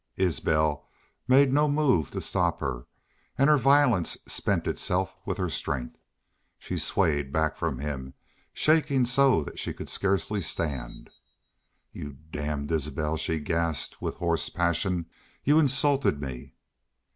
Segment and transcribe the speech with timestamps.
[0.17, 0.89] Isbel
[1.27, 2.87] made no move to stop her,
[3.37, 5.99] and her violence spent itself with her strength.
[6.57, 8.15] She swayed back from him,
[8.51, 11.11] shaking so that she could scarcely stand.
[11.93, 15.05] "Y'u damned Isbel!" she gasped, with hoarse passion.
[15.43, 16.55] "Y'u insulted me!"